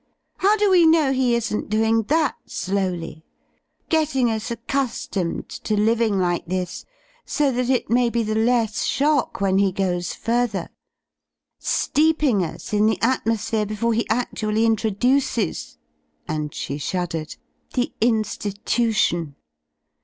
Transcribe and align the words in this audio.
How 0.37 0.57
do 0.57 0.71
we 0.71 0.87
know 0.87 1.11
he 1.13 1.35
isn't 1.35 1.69
doing 1.69 2.01
that 2.05 2.33
slowly; 2.47 3.23
getting 3.87 4.31
us 4.31 4.49
accustomed 4.49 5.47
to 5.47 5.75
livmg 5.75 6.19
like 6.19 6.47
this, 6.47 6.85
so 7.23 7.51
that 7.51 7.69
it 7.69 7.87
may 7.91 8.09
be 8.09 8.23
the 8.23 8.33
less 8.33 8.81
shock 8.83 9.39
when 9.41 9.59
he 9.59 9.71
goes 9.71 10.11
further— 10.15 10.69
^steeping 11.61 12.41
us 12.41 12.73
in 12.73 12.87
the 12.87 12.97
atmosphere 12.99 13.67
before 13.67 13.93
he 13.93 14.09
actually 14.09 14.65
introduces," 14.65 15.77
and 16.27 16.51
she 16.55 16.79
shuddered, 16.79 17.35
"the 17.75 17.93
institution. 18.01 19.35